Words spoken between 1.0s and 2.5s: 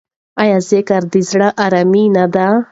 د زړه ارامي نه ده؟